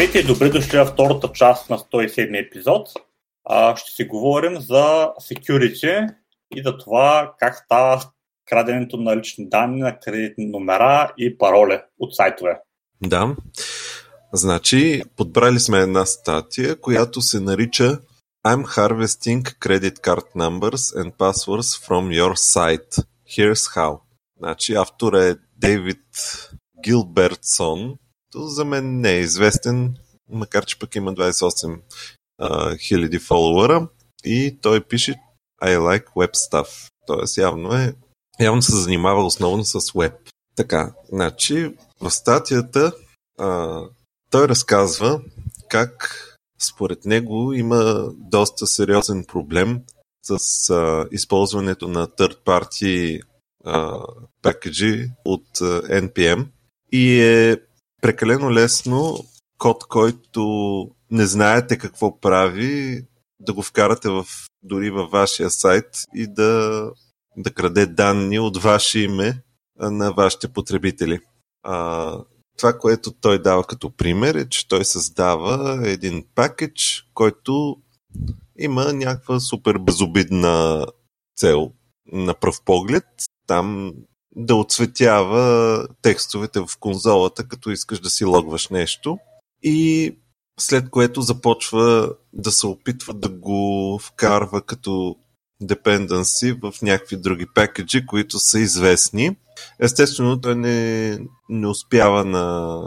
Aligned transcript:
Здравейте 0.00 0.18
и 0.18 0.32
добре 0.32 0.48
дошли 0.48 0.78
във 0.78 0.88
втората 0.88 1.32
част 1.32 1.70
на 1.70 1.78
107 1.78 2.46
епизод. 2.46 2.88
А, 3.44 3.76
ще 3.76 3.90
си 3.90 4.04
говорим 4.04 4.60
за 4.60 5.10
security 5.30 6.14
и 6.56 6.62
за 6.62 6.78
това 6.78 7.34
как 7.38 7.56
става 7.56 8.02
краденето 8.48 8.96
на 8.96 9.16
лични 9.16 9.48
данни, 9.48 9.80
на 9.80 9.98
кредитни 9.98 10.46
номера 10.46 11.12
и 11.18 11.38
пароли 11.38 11.80
от 11.98 12.14
сайтове. 12.14 12.60
Да. 13.02 13.36
Значи, 14.32 15.02
подбрали 15.16 15.60
сме 15.60 15.78
една 15.78 16.06
статия, 16.06 16.80
която 16.80 17.22
се 17.22 17.40
нарича 17.40 17.98
I'm 18.46 18.64
harvesting 18.64 19.42
credit 19.42 19.98
card 19.98 20.34
numbers 20.36 21.02
and 21.02 21.12
passwords 21.16 21.88
from 21.88 22.20
your 22.20 22.34
site. 22.34 23.04
Here's 23.36 23.76
how. 23.76 23.98
Значи, 24.38 24.74
автор 24.74 25.12
е 25.12 25.36
Дейвид 25.56 26.04
Гилбертсон, 26.84 27.98
то 28.30 28.48
за 28.48 28.64
мен 28.64 29.00
не 29.00 29.10
е 29.10 29.20
известен, 29.20 29.96
макар 30.30 30.64
че 30.64 30.78
пък 30.78 30.94
има 30.94 31.14
28 31.14 31.80
хиляди 32.78 33.18
фолуара 33.18 33.88
и 34.24 34.58
той 34.62 34.80
пише 34.80 35.14
I 35.62 35.78
like 35.78 36.04
web 36.04 36.34
stuff. 36.34 36.90
Тоест 37.06 37.36
явно 37.36 37.74
е 37.74 37.94
явно 38.40 38.62
се 38.62 38.76
занимава 38.76 39.24
основно 39.26 39.64
с 39.64 39.80
web. 39.80 40.14
Така, 40.56 40.92
значи 41.12 41.74
в 42.00 42.10
статията 42.10 42.92
а, 43.38 43.80
той 44.30 44.48
разказва 44.48 45.20
как 45.68 46.26
според 46.62 47.04
него 47.04 47.52
има 47.52 48.10
доста 48.16 48.66
сериозен 48.66 49.24
проблем 49.24 49.80
с 50.22 50.70
а, 50.70 51.08
използването 51.10 51.88
на 51.88 52.06
third 52.06 52.36
party 52.44 53.22
а, 53.64 54.02
пакеджи 54.42 55.10
от 55.24 55.60
а, 55.60 55.82
NPM 55.82 56.46
и 56.92 57.20
е 57.20 57.56
прекалено 58.00 58.52
лесно 58.52 59.18
код, 59.58 59.84
който 59.88 60.42
не 61.10 61.26
знаете 61.26 61.78
какво 61.78 62.20
прави, 62.20 63.04
да 63.40 63.52
го 63.52 63.62
вкарате 63.62 64.08
в, 64.08 64.26
дори 64.62 64.90
във 64.90 65.10
вашия 65.10 65.50
сайт 65.50 65.86
и 66.14 66.26
да, 66.26 66.84
да 67.36 67.50
краде 67.50 67.86
данни 67.86 68.38
от 68.38 68.62
ваше 68.62 69.00
име 69.00 69.42
на 69.80 70.12
вашите 70.12 70.48
потребители. 70.48 71.20
А, 71.62 72.16
това, 72.58 72.78
което 72.78 73.12
той 73.12 73.42
дава 73.42 73.64
като 73.64 73.90
пример 73.90 74.34
е, 74.34 74.48
че 74.48 74.68
той 74.68 74.84
създава 74.84 75.80
един 75.88 76.24
пакетч, 76.34 77.06
който 77.14 77.76
има 78.58 78.92
някаква 78.92 79.40
супер 79.40 79.78
безобидна 79.78 80.86
цел 81.36 81.72
на 82.12 82.34
пръв 82.34 82.62
поглед. 82.64 83.04
Там 83.46 83.92
да 84.36 84.54
отцветява 84.54 85.86
текстовете 86.02 86.60
в 86.60 86.68
конзолата, 86.80 87.48
като 87.48 87.70
искаш 87.70 88.00
да 88.00 88.10
си 88.10 88.24
логваш 88.24 88.68
нещо. 88.68 89.18
И 89.62 90.16
след 90.60 90.90
което 90.90 91.22
започва 91.22 92.14
да 92.32 92.52
се 92.52 92.66
опитва 92.66 93.14
да 93.14 93.28
го 93.28 93.98
вкарва 94.02 94.62
като 94.62 95.16
dependency 95.62 96.72
в 96.72 96.82
някакви 96.82 97.16
други 97.16 97.46
пакеджи, 97.54 98.06
които 98.06 98.38
са 98.38 98.60
известни. 98.60 99.36
Естествено, 99.78 100.40
той 100.40 100.56
не, 100.56 101.18
не 101.48 101.66
успява 101.66 102.24
на, 102.24 102.82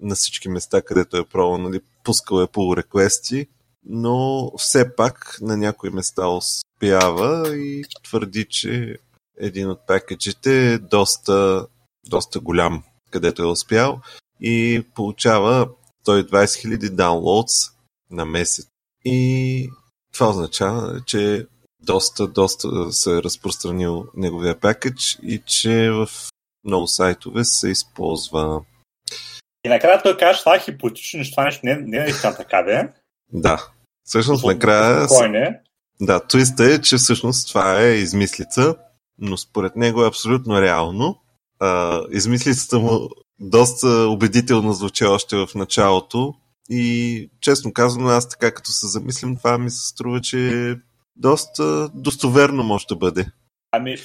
на 0.00 0.14
всички 0.14 0.48
места, 0.48 0.82
където 0.82 1.16
е 1.16 1.24
пробвал, 1.24 1.58
нали, 1.58 1.80
пускал 2.04 2.36
е 2.36 2.46
pull 2.46 2.76
реквести, 2.76 3.46
но 3.84 4.50
все 4.56 4.96
пак 4.96 5.38
на 5.40 5.56
някои 5.56 5.90
места 5.90 6.28
успява 6.28 7.56
и 7.56 7.84
твърди, 8.04 8.46
че 8.50 8.98
един 9.40 9.70
от 9.70 9.86
пакеджите 9.86 10.72
е 10.72 10.78
доста, 10.78 11.66
доста 12.08 12.40
голям, 12.40 12.82
където 13.10 13.42
е 13.42 13.46
успял 13.46 14.00
и 14.40 14.84
получава 14.94 15.68
120 16.06 16.24
000 16.24 16.78
downloads 16.78 17.72
на 18.10 18.24
месец. 18.24 18.66
И 19.04 19.70
това 20.12 20.28
означава, 20.28 21.00
че 21.06 21.46
доста, 21.80 22.26
доста 22.26 22.92
се 22.92 23.18
е 23.18 23.22
разпространил 23.22 24.06
неговия 24.16 24.60
пакетж 24.60 25.18
и 25.22 25.42
че 25.46 25.90
в 25.90 26.08
много 26.64 26.86
сайтове 26.86 27.44
се 27.44 27.68
използва. 27.68 28.60
И 29.64 29.68
накрая 29.68 30.02
той 30.02 30.16
каже, 30.16 30.38
това 30.40 30.56
е 30.56 30.60
хипотетично, 30.60 31.24
че 31.24 31.30
това 31.30 31.44
нещо 31.44 31.60
не, 31.64 31.76
не 31.76 31.96
е 31.96 32.00
наистина 32.00 32.36
така, 32.36 32.62
да 32.62 32.88
Да. 33.32 33.68
Всъщност 34.04 34.44
накрая... 34.44 35.08
Спокойне. 35.08 35.60
Да, 36.00 36.26
твиста 36.26 36.64
е, 36.64 36.80
че 36.80 36.96
всъщност 36.96 37.48
това 37.48 37.82
е 37.82 37.94
измислица, 37.94 38.76
но 39.18 39.36
според 39.36 39.76
него 39.76 40.02
е 40.02 40.08
абсолютно 40.08 40.62
реално. 40.62 41.20
А, 41.60 42.02
измислицата 42.10 42.78
му 42.78 43.08
доста 43.40 43.88
убедително 43.88 44.72
звучи 44.72 45.04
още 45.04 45.36
в 45.36 45.48
началото 45.54 46.34
и 46.70 47.30
честно 47.40 47.72
казано 47.72 48.08
аз 48.08 48.28
така 48.28 48.54
като 48.54 48.70
се 48.70 48.86
замислям, 48.86 49.36
това 49.36 49.58
ми 49.58 49.70
се 49.70 49.88
струва, 49.88 50.20
че 50.20 50.74
доста 51.16 51.88
достоверно 51.94 52.62
може 52.62 52.86
да 52.86 52.96
бъде. 52.96 53.26
Ами, 53.72 53.96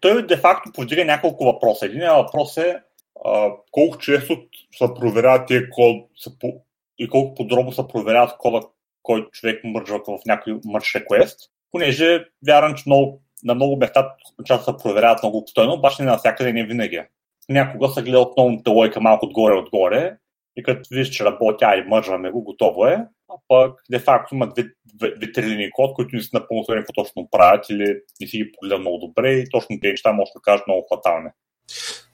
той 0.00 0.26
де-факто 0.26 0.72
подига 0.74 1.04
няколко 1.04 1.44
въпроса. 1.44 1.86
Един 1.86 2.00
въпрос 2.00 2.56
е 2.56 2.76
а, 3.24 3.50
колко 3.70 3.98
често 3.98 4.36
се 4.78 4.94
проверяват 4.94 5.46
тия 5.46 5.70
код 5.70 6.10
са 6.16 6.38
по, 6.38 6.52
и 6.98 7.08
колко 7.08 7.34
подробно 7.34 7.72
се 7.72 7.88
проверяват 7.88 8.36
кода, 8.38 8.60
който 9.02 9.30
човек 9.30 9.60
мържва 9.64 9.98
в 9.98 10.26
някой 10.26 10.60
мърш 10.64 10.84
request, 10.84 11.36
понеже 11.70 12.24
вярвам, 12.46 12.74
че 12.74 12.82
много 12.86 13.22
на 13.46 13.54
много 13.54 13.76
места 13.76 14.14
част 14.44 14.64
се 14.64 14.72
проверяват 14.82 15.22
много 15.22 15.38
обстойно, 15.38 15.72
обаче 15.72 16.02
не 16.02 16.10
навсякъде 16.10 16.52
не 16.52 16.66
винаги. 16.66 17.02
Някога 17.48 17.88
се 17.88 18.02
гледа 18.02 18.20
основната 18.20 18.70
лойка 18.70 19.00
малко 19.00 19.26
отгоре-отгоре 19.26 20.16
и 20.56 20.62
като 20.62 20.88
виж, 20.90 21.08
че 21.08 21.24
работя 21.24 21.76
и 21.76 21.88
мържаме 21.88 22.30
го, 22.30 22.42
готово 22.42 22.86
е. 22.86 23.06
А 23.28 23.34
пък, 23.48 23.82
де 23.90 23.98
факто 23.98 24.34
има 24.34 24.48
две, 24.48 24.64
две, 24.94 25.70
код, 25.72 25.94
които 25.94 26.16
не 26.16 26.22
са 26.22 26.28
напълно 26.32 26.64
какво 26.68 26.92
точно 26.92 27.28
правят 27.30 27.70
или 27.70 28.00
не 28.20 28.26
си 28.26 28.36
ги 28.36 28.52
погледам 28.52 28.80
много 28.80 28.98
добре 28.98 29.32
и 29.32 29.50
точно 29.50 29.80
тези 29.80 29.90
неща 29.90 30.12
може 30.12 30.30
да 30.36 30.42
кажат 30.42 30.66
много 30.66 30.86
фатални. 30.94 31.30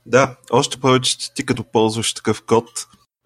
Да, 0.07 0.37
още 0.53 0.81
повече 0.81 1.35
ти 1.35 1.47
като 1.47 1.65
ползваш 1.65 2.15
такъв 2.15 2.47
код, 2.47 2.69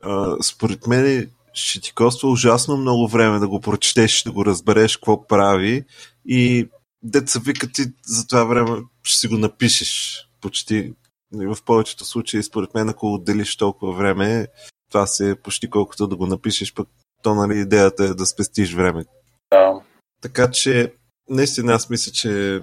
а, 0.02 0.36
според 0.42 0.86
мен 0.86 1.30
ще 1.54 1.80
ти 1.80 1.94
коства 1.94 2.28
ужасно 2.28 2.76
много 2.76 3.08
време 3.08 3.38
да 3.38 3.48
го 3.48 3.60
прочетеш, 3.60 4.22
да 4.22 4.32
го 4.32 4.44
разбереш 4.44 4.96
какво 4.96 5.26
прави 5.26 5.84
и 6.26 6.68
деца 7.06 7.40
вика 7.44 7.72
ти 7.72 7.82
за 8.06 8.26
това 8.26 8.44
време 8.44 8.82
ще 9.02 9.18
си 9.18 9.28
го 9.28 9.38
напишеш 9.38 10.22
почти. 10.40 10.94
В 11.32 11.56
повечето 11.64 12.04
случаи, 12.04 12.42
според 12.42 12.74
мен, 12.74 12.88
ако 12.88 13.14
отделиш 13.14 13.56
толкова 13.56 13.92
време, 13.92 14.46
това 14.90 15.06
се 15.06 15.30
е 15.30 15.34
почти 15.34 15.70
колкото 15.70 16.06
да 16.06 16.16
го 16.16 16.26
напишеш, 16.26 16.74
пък 16.74 16.88
то, 17.22 17.34
нали, 17.34 17.58
идеята 17.60 18.04
е 18.04 18.14
да 18.14 18.26
спестиш 18.26 18.74
време. 18.74 19.04
Да. 19.50 19.80
Така 20.22 20.50
че, 20.50 20.94
наистина 21.28 21.72
аз 21.72 21.90
мисля, 21.90 22.12
че 22.12 22.60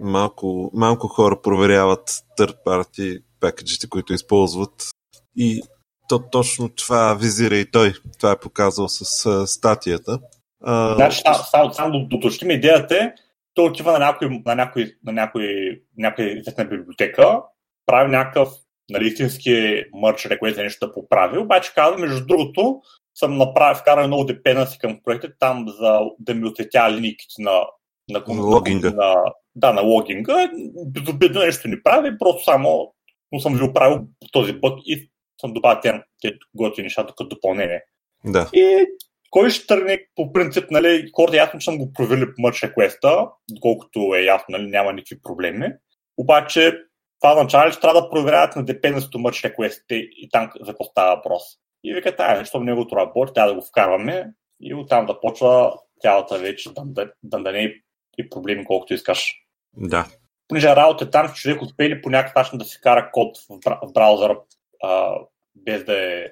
малко, 0.00 0.70
малко 0.74 1.08
хора 1.08 1.42
проверяват 1.42 2.10
third 2.38 2.64
party 2.66 3.22
пакеджите, 3.40 3.88
които 3.88 4.12
използват 4.12 4.90
и 5.36 5.62
то 6.08 6.22
точно 6.30 6.68
това 6.68 7.14
визира 7.14 7.56
и 7.56 7.70
той. 7.70 7.94
Това 8.18 8.32
е 8.32 8.40
показал 8.40 8.88
с 8.88 9.46
статията. 9.46 10.18
Uh, 10.64 10.94
значи, 10.94 11.22
само, 11.50 11.74
само 11.74 12.06
да 12.08 12.16
уточним, 12.16 12.50
идеята 12.50 12.96
е, 12.96 13.12
той 13.54 13.68
отива 13.68 13.92
на 13.92 13.98
някой, 13.98 14.42
на 14.46 14.54
някой, 14.54 14.94
на 15.04 15.12
някой, 15.12 15.80
някой 15.96 16.24
известна 16.24 16.64
библиотека, 16.64 17.42
прави 17.86 18.10
някакъв 18.10 18.48
нали, 18.90 19.06
истински 19.06 19.84
мърч, 19.92 20.26
реквест 20.26 20.56
за 20.56 20.62
нещо 20.62 20.86
да 20.86 20.92
поправи, 20.92 21.38
обаче 21.38 21.74
казва, 21.74 21.98
между 21.98 22.26
другото, 22.26 22.82
съм 23.14 23.36
направил, 23.36 23.80
вкарал 23.80 24.06
много 24.06 24.24
депенdency 24.24 24.80
към 24.80 25.00
проекта, 25.04 25.32
там 25.38 25.68
за 25.68 26.00
да 26.18 26.34
ми 26.34 26.48
отсветя 26.48 26.90
линейките 26.90 27.34
на, 27.42 27.60
на, 28.08 28.24
на 28.28 28.42
логинга. 28.42 28.90
На, 28.90 29.14
да, 29.54 29.72
на 29.72 29.82
логинга. 29.82 30.50
Безобидно 30.86 31.40
нещо 31.40 31.68
не 31.68 31.82
прави, 31.82 32.18
просто 32.18 32.44
само 32.44 32.94
но 33.32 33.40
съм 33.40 33.56
ви 33.56 33.64
оправил 33.64 34.00
този 34.32 34.52
бък 34.52 34.78
и 34.84 35.10
съм 35.40 35.52
добавил 35.52 35.80
тези 36.22 36.38
готини 36.54 36.84
неща 36.84 37.06
като 37.06 37.28
допълнение. 37.28 37.82
Да. 38.24 38.50
И 38.52 38.86
кой 39.32 39.50
ще 39.50 39.66
тръгне 39.66 40.06
по 40.14 40.32
принцип, 40.32 40.70
нали, 40.70 41.10
хората 41.14 41.36
ясно, 41.36 41.60
че 41.60 41.64
съм 41.64 41.78
го 41.78 41.92
проверили 41.92 42.26
по 42.26 42.42
Merge 42.42 42.74
Request, 42.74 43.30
доколкото 43.50 44.14
е 44.14 44.20
ясно, 44.20 44.46
нали, 44.48 44.66
няма 44.66 44.92
никакви 44.92 45.22
проблеми. 45.22 45.68
Обаче, 46.16 46.78
това 47.20 47.32
означава, 47.32 47.70
че 47.70 47.80
трябва 47.80 48.02
да 48.02 48.10
проверяват 48.10 48.56
на 48.56 48.64
депенденството 48.64 49.18
Merge 49.18 49.56
Request 49.56 49.84
и 49.90 50.28
там 50.32 50.50
за 50.60 50.72
какво 50.72 50.84
става 50.84 51.16
въпрос. 51.16 51.42
И 51.84 51.94
вика, 51.94 52.16
тая, 52.16 52.38
нещо 52.38 52.60
в 52.60 52.64
него 52.64 52.86
работи, 52.92 53.32
трябва 53.34 53.52
да 53.52 53.60
го 53.60 53.66
вкарваме 53.66 54.30
и 54.60 54.74
оттам 54.74 55.06
да 55.06 55.20
почва 55.20 55.72
цялата 56.00 56.38
вече 56.38 56.72
да, 56.72 56.82
да, 56.84 57.12
да, 57.22 57.38
да 57.38 57.52
не 57.52 57.64
е 57.64 57.72
и 58.18 58.30
проблеми, 58.30 58.64
колкото 58.64 58.94
искаш. 58.94 59.34
Да. 59.76 60.06
Понеже 60.48 60.76
работа 60.76 61.04
е 61.04 61.10
там, 61.10 61.28
че 61.28 61.42
човек 61.42 61.62
успели 61.62 62.02
по 62.02 62.10
някакъв 62.10 62.34
начин 62.34 62.58
да 62.58 62.64
си 62.64 62.80
кара 62.80 63.10
код 63.12 63.36
в, 63.48 63.92
браузъра, 63.92 64.38
а, 64.82 65.16
без 65.56 65.84
да 65.84 66.14
е 66.14 66.26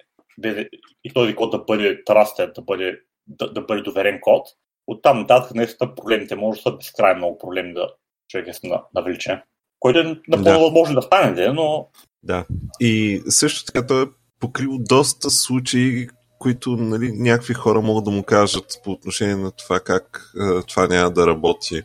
и 1.05 1.13
този 1.15 1.35
код 1.35 1.51
да 1.51 1.59
бъде 1.59 2.05
трастен, 2.05 2.53
да 2.55 2.63
бъде, 2.63 3.01
да, 3.27 3.53
да 3.53 3.61
бъде 3.61 3.83
доверен 3.83 4.19
код. 4.21 4.47
Оттам 4.87 5.21
нататък 5.21 5.55
наистина 5.55 5.95
проблемите 5.95 6.37
може 6.37 6.59
да 6.59 6.63
са 6.63 6.77
безкрайно 6.77 7.19
много 7.19 7.39
проблеми 7.39 7.75
да 7.75 7.89
човек 8.29 8.47
е 8.47 8.69
на, 8.69 8.83
навлича. 8.95 9.43
Което 9.81 9.99
е 9.99 10.17
напълно 10.29 10.59
да. 10.59 10.65
възможно 10.65 10.95
да 10.95 11.03
стане, 11.03 11.49
но... 11.49 11.89
Да. 12.23 12.47
И 12.81 13.23
също 13.29 13.65
така 13.65 13.87
той 13.87 14.03
е 14.03 14.09
покрил 14.41 14.71
доста 14.79 15.31
случаи, 15.31 16.09
които 16.39 16.71
нали, 16.71 17.13
някакви 17.13 17.55
хора 17.55 17.81
могат 17.81 18.05
да 18.05 18.11
му 18.11 18.23
кажат 18.23 18.81
по 18.85 18.91
отношение 18.91 19.37
на 19.37 19.51
това 19.51 19.81
как 19.81 20.33
а, 20.41 20.63
това 20.63 20.87
няма 20.87 21.11
да 21.11 21.27
работи. 21.27 21.83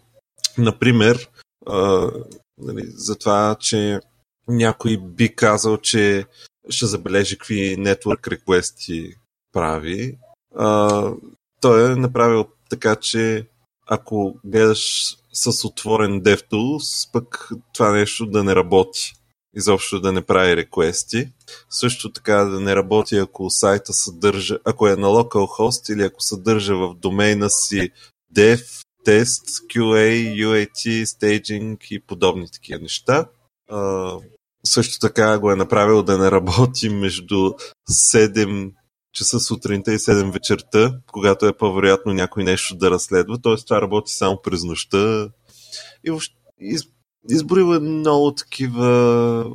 Например, 0.58 1.30
а, 1.68 2.12
нали, 2.58 2.84
за 2.86 3.16
това, 3.16 3.56
че 3.60 4.00
някой 4.48 4.98
би 4.98 5.36
казал, 5.36 5.78
че 5.78 6.26
ще 6.70 6.86
забележи 6.86 7.38
какви 7.38 7.78
network 7.78 8.28
реквести 8.28 9.16
прави. 9.54 10.18
А, 10.56 11.12
той 11.62 11.92
е 11.92 11.96
направил 11.96 12.48
така, 12.70 12.96
че 12.96 13.48
ако 13.88 14.36
гледаш 14.44 15.16
с 15.34 15.66
отворен 15.68 16.22
DevTools, 16.22 17.12
пък 17.14 17.50
това 17.74 17.92
нещо 17.92 18.26
да 18.26 18.44
не 18.44 18.56
работи. 18.56 19.14
Изобщо 19.56 20.00
да 20.00 20.12
не 20.12 20.22
прави 20.22 20.56
реквести. 20.56 21.30
Също 21.70 22.12
така 22.12 22.36
да 22.36 22.60
не 22.60 22.76
работи, 22.76 23.16
ако 23.16 23.50
сайта 23.50 23.94
съдържа, 23.94 24.60
ако 24.66 24.88
е 24.88 24.96
на 24.96 25.08
localhost 25.08 25.94
или 25.94 26.04
ако 26.04 26.22
съдържа 26.22 26.76
в 26.76 26.96
домейна 26.96 27.50
си 27.50 27.92
dev, 28.36 28.84
test, 29.06 29.68
QA, 29.68 30.36
UAT, 30.46 31.04
staging 31.04 31.78
и 31.92 32.00
подобни 32.00 32.52
такива 32.52 32.80
неща. 32.80 33.26
А, 33.70 34.12
също 34.66 35.00
така 35.00 35.40
го 35.40 35.52
е 35.52 35.56
направил 35.56 36.04
да 36.04 36.18
не 36.18 36.32
работи 36.32 36.90
между 36.90 37.36
7 37.90 38.72
часа 39.14 39.40
сутринта 39.40 39.94
и 39.94 39.98
7 39.98 40.32
вечерта, 40.32 41.00
когато 41.12 41.46
е 41.46 41.58
по-вероятно 41.58 42.14
някой 42.14 42.44
нещо 42.44 42.76
да 42.76 42.92
разследва. 42.92 43.38
Т.е. 43.38 43.56
това 43.56 43.82
работи 43.82 44.14
само 44.14 44.42
през 44.42 44.64
нощта. 44.64 45.30
И 46.04 46.10
въобще, 46.10 46.36
из, 46.60 46.84
е 47.76 47.80
много 47.80 48.36
такива 48.36 49.46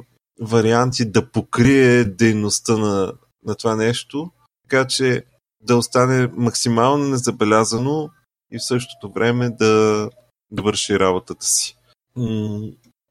варианти 0.41 1.05
да 1.05 1.31
покрие 1.31 2.05
дейността 2.05 2.77
на, 2.77 3.13
на 3.45 3.55
това 3.55 3.77
нещо, 3.77 4.31
така 4.69 4.87
че 4.87 5.25
да 5.61 5.77
остане 5.77 6.31
максимално 6.37 7.09
незабелязано 7.09 8.11
и 8.53 8.59
в 8.59 8.65
същото 8.65 9.13
време 9.13 9.51
да, 9.51 10.11
върши 10.63 10.99
работата 10.99 11.47
си. 11.47 11.77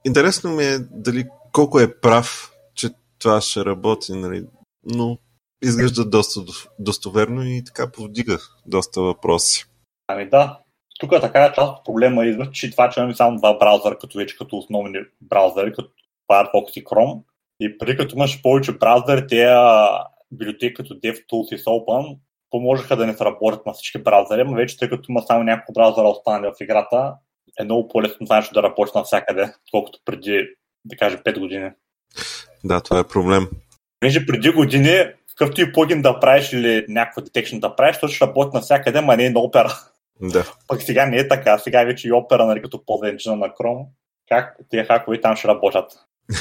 Интересно 0.05 0.51
ми 0.51 0.63
е 0.63 0.79
дали 0.79 1.25
колко 1.53 1.79
е 1.79 1.99
прав, 1.99 2.51
че 2.75 2.89
това 3.19 3.41
ще 3.41 3.65
работи, 3.65 4.13
нали? 4.13 4.45
но 4.83 5.17
изглежда 5.63 6.09
доста 6.09 6.41
достоверно 6.79 7.43
и 7.43 7.63
така 7.65 7.91
повдига 7.91 8.37
доста 8.65 9.01
въпроси. 9.01 9.65
Ами 10.07 10.29
да, 10.29 10.59
тук 10.99 11.11
е 11.11 11.19
така 11.19 11.53
част 11.53 11.77
от 11.77 11.85
проблема 11.85 12.25
идва, 12.25 12.51
че 12.51 12.71
това, 12.71 12.89
че 12.89 12.99
имаме 12.99 13.15
само 13.15 13.37
два 13.37 13.57
браузъра, 13.57 13.97
като 13.97 14.17
вече 14.17 14.37
като 14.37 14.57
основни 14.57 14.99
браузъри, 15.21 15.73
като 15.73 15.89
Firefox 16.31 16.79
и 16.79 16.83
Chrome. 16.83 17.23
И 17.59 17.77
преди 17.77 17.97
като 17.97 18.15
имаш 18.15 18.41
повече 18.41 18.71
браузъри, 18.71 19.27
те 19.27 19.55
библиотеки 20.31 20.73
като 20.73 20.93
DevTools 20.93 21.55
и 21.55 21.63
Sopan 21.63 22.17
поможеха 22.49 22.95
да 22.95 23.05
не 23.05 23.13
се 23.13 23.25
работят 23.25 23.65
на 23.65 23.73
всички 23.73 24.03
браузъри, 24.03 24.43
но 24.43 24.53
вече 24.53 24.77
тъй 24.77 24.89
като 24.89 25.11
има 25.11 25.21
само 25.21 25.43
няколко 25.43 25.73
браузъра 25.73 26.07
останали 26.07 26.51
в 26.51 26.61
играта, 26.61 27.15
е 27.59 27.63
много 27.63 27.87
по-лесно 27.87 28.27
нещо 28.29 28.53
да 28.53 28.63
работи 28.63 28.91
навсякъде, 28.95 29.53
колкото 29.71 29.99
преди, 30.05 30.47
да 30.85 30.95
кажа, 30.95 31.17
5 31.17 31.39
години. 31.39 31.69
Да, 32.63 32.81
това 32.81 32.99
е 32.99 33.07
проблем. 33.07 33.47
Понеже 33.99 34.25
преди 34.25 34.49
години, 34.49 35.03
какъвто 35.29 35.61
и 35.61 35.73
плагин 35.73 36.01
да 36.01 36.19
правиш 36.19 36.53
или 36.53 36.85
някаква 36.89 37.21
детекшн 37.21 37.59
да 37.59 37.75
правиш, 37.75 37.97
то 37.99 38.07
ще 38.07 38.25
работи 38.25 38.51
навсякъде, 38.53 39.01
ма 39.01 39.17
не 39.17 39.25
е 39.25 39.29
на 39.29 39.39
опера. 39.39 39.79
Да. 40.21 40.53
Пък 40.67 40.81
сега 40.81 41.05
не 41.05 41.17
е 41.17 41.27
така. 41.27 41.57
Сега 41.57 41.83
вече 41.83 42.07
и 42.07 42.11
опера, 42.11 42.45
нали, 42.45 42.61
като 42.61 42.85
полза 42.85 43.05
на 43.35 43.49
Chrome, 43.49 43.85
как 44.29 44.57
тия 44.69 44.85
хакове 44.85 45.21
там 45.21 45.35
ще 45.35 45.47
работят. 45.47 45.91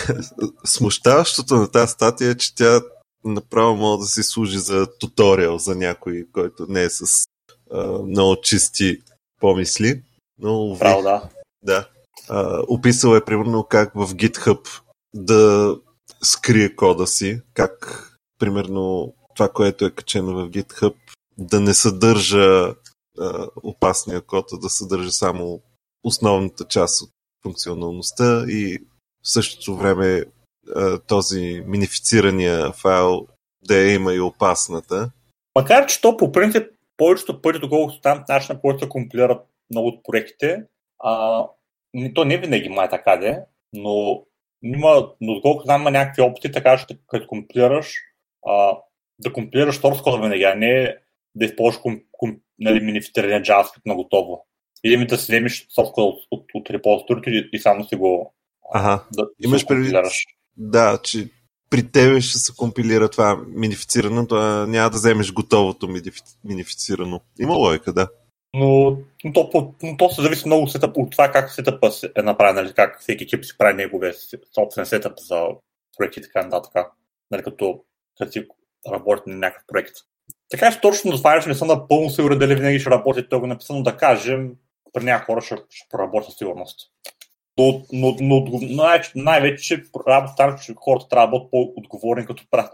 Смущаващото 0.64 1.54
на 1.54 1.70
тази 1.70 1.92
статия 1.92 2.30
е, 2.30 2.34
че 2.34 2.54
тя 2.54 2.80
направо 3.24 3.76
може 3.76 4.00
да 4.00 4.06
си 4.06 4.22
служи 4.22 4.58
за 4.58 4.98
туториал 4.98 5.58
за 5.58 5.74
някой, 5.74 6.26
който 6.32 6.66
не 6.68 6.82
е 6.82 6.90
с 6.90 7.26
а, 7.72 7.86
много 7.86 8.36
чисти 8.42 8.98
помисли. 9.40 10.02
Но, 10.38 10.76
Право, 10.78 11.02
да. 11.02 11.22
Да. 11.62 11.88
А, 12.28 12.62
описал 12.68 13.16
е 13.16 13.24
примерно 13.24 13.64
как 13.64 13.92
в 13.94 14.06
GitHub 14.06 14.82
да 15.14 15.74
скрие 16.22 16.76
кода 16.76 17.06
си, 17.06 17.42
как 17.54 18.04
примерно 18.38 19.14
това, 19.34 19.48
което 19.48 19.84
е 19.84 19.90
качено 19.90 20.34
в 20.34 20.50
GitHub, 20.50 20.94
да 21.38 21.60
не 21.60 21.74
съдържа 21.74 22.74
а, 23.20 23.46
опасния 23.62 24.20
код, 24.20 24.52
а 24.52 24.58
да 24.58 24.70
съдържа 24.70 25.10
само 25.10 25.60
основната 26.04 26.64
част 26.64 27.02
от 27.02 27.10
функционалността 27.42 28.44
и 28.48 28.78
в 29.22 29.28
същото 29.28 29.76
време 29.76 30.24
а, 30.76 30.98
този 30.98 31.62
минифицирания 31.66 32.72
файл 32.72 33.26
да 33.62 33.76
я 33.76 33.94
има 33.94 34.14
и 34.14 34.20
опасната. 34.20 35.10
Макар, 35.54 35.86
че 35.86 36.00
то 36.00 36.16
по 36.16 36.32
принцип 36.32 36.66
повечето 36.96 37.42
пъти, 37.42 37.58
доколкото 37.58 38.00
там 38.00 38.24
начина, 38.28 38.60
който 38.60 38.84
се 38.84 38.88
компилират 38.88 39.46
много 39.70 39.88
от 39.88 40.00
проектите, 40.04 40.64
а, 40.98 41.44
то 42.14 42.24
не 42.24 42.38
винаги 42.38 42.68
май 42.68 42.88
така 42.88 43.16
де, 43.16 43.40
но 43.72 44.24
има, 44.62 45.12
но 45.20 45.34
доколкото 45.34 45.64
знам, 45.64 45.80
има 45.80 45.90
някакви 45.90 46.22
опити, 46.22 46.52
така 46.52 46.76
че 46.76 46.98
като 47.06 47.26
компилираш, 47.26 47.94
а, 48.46 48.76
да 49.18 49.32
компилираш 49.32 49.80
source 49.80 50.02
кода 50.02 50.22
винаги, 50.22 50.44
а 50.44 50.54
не 50.54 50.96
да 51.34 51.44
използваш 51.44 51.80
ком, 51.82 52.00
ком, 52.12 52.36
нали, 52.58 52.80
минифицирания 52.80 53.42
JavaScript 53.42 53.86
на 53.86 53.94
готово. 53.94 54.46
Или 54.84 54.96
ми 54.96 55.06
да 55.06 55.18
си 55.18 55.22
вземеш 55.22 55.66
source 55.68 55.92
кода 55.92 56.06
от, 56.06 56.18
от, 56.30 56.44
от 56.54 56.70
репозиторито 56.70 57.30
и, 57.30 57.50
и 57.52 57.58
само 57.58 57.84
си 57.84 57.96
го 57.96 58.34
ага. 58.74 59.04
да, 59.12 59.28
Имаш 59.44 59.66
предвид, 59.66 59.96
да, 60.56 60.98
че 61.02 61.28
при 61.70 61.90
тебе 61.90 62.20
ще 62.20 62.38
се 62.38 62.52
компилира 62.56 63.08
това 63.08 63.40
минифицирано, 63.48 64.26
няма 64.66 64.90
да 64.90 64.96
вземеш 64.96 65.32
готовото 65.32 65.88
минифицирано. 66.44 67.20
Има 67.40 67.54
логика, 67.54 67.92
да. 67.92 68.08
Но, 68.54 68.96
но, 69.24 69.32
то, 69.32 69.74
но 69.82 69.96
то 69.96 70.10
се 70.10 70.22
зависи 70.22 70.46
много 70.46 70.68
сетъп, 70.68 70.96
от 70.96 71.10
това 71.10 71.30
как 71.30 71.50
сетъпа 71.50 71.90
е 72.16 72.22
направен, 72.22 72.54
нали, 72.54 72.74
как 72.74 73.00
всеки 73.00 73.24
екип 73.24 73.44
си 73.44 73.58
прави 73.58 73.74
неговия 73.74 74.14
собствен 74.54 74.86
сетъп 74.86 75.18
за 75.18 75.46
проекти 75.96 76.20
и 76.20 76.22
така 76.22 76.42
нататък. 76.42 76.86
Нали, 77.30 77.42
като, 77.42 77.80
като 78.18 78.32
си 78.32 78.46
работи 78.92 79.22
на 79.26 79.36
някакъв 79.36 79.64
проект. 79.66 79.94
Така 80.50 80.72
че 80.72 80.80
точно 80.80 81.16
това 81.16 81.42
не 81.46 81.54
съм 81.54 81.68
напълно 81.68 82.10
сигурен 82.10 82.38
дали 82.38 82.54
винаги 82.54 82.80
ще 82.80 82.90
работи 82.90 83.28
това 83.28 83.40
го 83.40 83.46
написано, 83.46 83.82
да 83.82 83.96
кажем, 83.96 84.54
при 84.92 85.04
някои 85.04 85.34
хора 85.34 85.40
ще, 85.40 85.56
ще 85.70 85.88
проработи 85.90 86.32
сигурност. 86.32 86.90
Но, 87.58 87.82
но, 87.92 88.16
но 88.20 88.58
най- 88.62 89.02
най-вече 89.14 89.82
работа 90.08 90.56
че 90.66 90.74
хората 90.76 91.08
трябва 91.08 91.26
да 91.26 91.30
бъдат 91.30 91.50
по-отговорни, 91.50 92.26
като 92.26 92.44
правят 92.50 92.72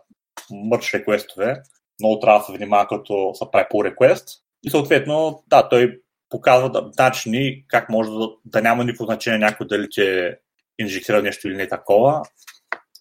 мърч 0.51 0.95
реквестове. 0.95 1.63
Много 2.01 2.21
трябва 2.21 2.39
да 2.39 2.45
се 2.45 2.53
внимава, 2.53 2.89
като 2.89 3.35
се 3.35 3.45
прави 3.53 3.67
по 3.71 3.85
реквест. 3.85 4.44
И 4.65 4.71
съответно, 4.71 5.45
да, 5.47 5.69
той 5.69 6.01
показва 6.31 6.91
начини 6.99 7.65
как 7.69 7.89
може 7.89 8.11
да, 8.11 8.29
да 8.45 8.63
няма 8.63 8.85
никакво 8.85 9.05
значение 9.05 9.39
някой 9.39 9.67
дали 9.67 9.87
че 9.91 10.39
инжектира 10.79 11.23
нещо 11.23 11.49
или 11.49 11.57
не 11.57 11.69
такова. 11.69 12.23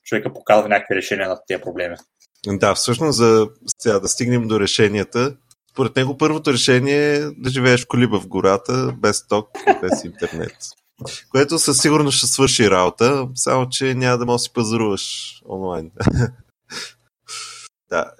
Човека 0.03 0.33
показва 0.33 0.69
някакви 0.69 0.95
решения 0.95 1.29
на 1.29 1.39
тези 1.47 1.61
проблеми. 1.61 1.95
Да, 2.47 2.75
всъщност 2.75 3.17
за 3.17 3.49
сега 3.77 3.99
да 3.99 4.07
стигнем 4.07 4.47
до 4.47 4.59
решенията. 4.59 5.35
Според 5.71 5.95
него 5.95 6.17
първото 6.17 6.53
решение 6.53 7.13
е 7.13 7.19
да 7.19 7.49
живееш 7.49 7.83
в 7.83 7.87
колиба 7.87 8.19
в 8.19 8.27
гората, 8.27 8.93
без 8.97 9.27
ток 9.27 9.49
без 9.81 10.03
интернет. 10.03 10.55
Което 11.31 11.59
със 11.59 11.77
сигурност 11.77 12.17
ще 12.17 12.27
свърши 12.27 12.69
работа, 12.69 13.27
само 13.35 13.69
че 13.69 13.95
няма 13.95 14.17
да 14.17 14.25
можеш 14.25 14.41
да 14.41 14.43
си 14.43 14.53
пазаруваш 14.53 15.35
онлайн. 15.49 15.91
да, 17.89 18.11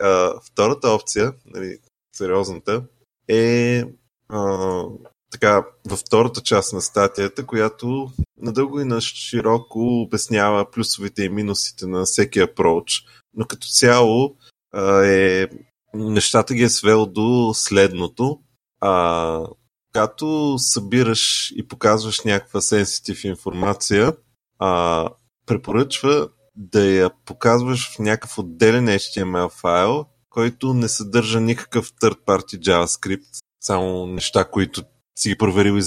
втората 0.51 0.89
опция, 0.89 1.33
нали, 1.45 1.77
сериозната, 2.13 2.83
е 3.27 3.83
а, 4.29 4.83
така, 5.31 5.65
във 5.85 5.99
втората 5.99 6.41
част 6.41 6.73
на 6.73 6.81
статията, 6.81 7.45
която 7.45 8.11
надълго 8.37 8.79
и 8.79 8.85
на 8.85 9.01
широко 9.01 9.79
обяснява 9.79 10.71
плюсовете 10.71 11.23
и 11.23 11.29
минусите 11.29 11.87
на 11.87 12.03
всеки 12.03 12.39
апроч, 12.39 13.03
но 13.33 13.45
като 13.45 13.67
цяло 13.67 14.35
а, 14.73 15.05
е, 15.05 15.47
нещата 15.93 16.53
ги 16.53 16.63
е 16.63 16.69
свел 16.69 17.05
до 17.05 17.51
следното. 17.53 18.39
А, 18.81 19.45
когато 19.93 20.55
събираш 20.57 21.53
и 21.55 21.67
показваш 21.67 22.21
някаква 22.21 22.61
сенситив 22.61 23.23
информация, 23.23 24.13
а, 24.59 25.09
препоръчва 25.45 26.29
да 26.55 26.85
я 26.85 27.09
показваш 27.25 27.95
в 27.95 27.99
някакъв 27.99 28.37
отделен 28.37 28.87
HTML 28.87 29.49
файл, 29.49 30.05
който 30.33 30.73
не 30.73 30.87
съдържа 30.87 31.41
никакъв 31.41 31.93
third-party 31.93 32.59
JavaScript, 32.59 33.43
само 33.61 34.05
неща, 34.07 34.45
които 34.45 34.83
си 35.19 35.29
ги 35.29 35.37
проверил 35.37 35.79
и, 35.79 35.83